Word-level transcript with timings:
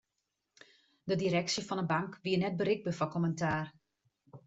De 1.11 1.17
direksje 1.23 1.61
fan 1.67 1.81
'e 1.81 1.85
bank 1.93 2.11
wie 2.23 2.37
net 2.39 2.59
berikber 2.61 2.97
foar 2.97 3.13
kommentaar. 3.15 3.65